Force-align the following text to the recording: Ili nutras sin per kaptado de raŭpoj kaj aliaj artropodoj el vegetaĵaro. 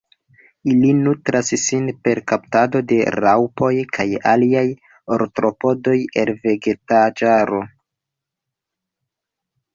Ili 0.75 0.91
nutras 1.01 1.51
sin 1.63 1.83
per 2.07 2.21
kaptado 2.31 2.81
de 2.93 2.97
raŭpoj 3.17 3.69
kaj 3.99 4.07
aliaj 4.33 4.65
artropodoj 5.19 5.97
el 6.23 6.33
vegetaĵaro. 6.49 7.63